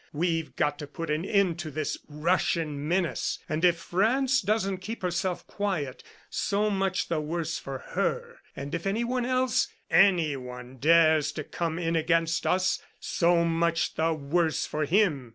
[0.13, 3.37] We've got to put an end to this Russian menace!
[3.47, 8.39] And if France doesn't keep herself quiet, so much the worse for her!...
[8.55, 9.67] And if anyone else...
[9.91, 15.29] ANYONE dares to come in against us, so much the worse for him!